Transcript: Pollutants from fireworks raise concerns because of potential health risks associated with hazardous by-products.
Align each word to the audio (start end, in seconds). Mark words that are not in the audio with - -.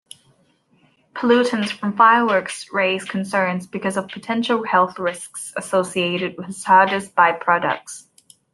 Pollutants 1.13 1.69
from 1.69 1.95
fireworks 1.95 2.65
raise 2.73 3.03
concerns 3.05 3.67
because 3.67 3.97
of 3.97 4.07
potential 4.07 4.63
health 4.65 4.97
risks 4.97 5.53
associated 5.55 6.39
with 6.39 6.47
hazardous 6.63 7.07
by-products. 7.09 8.07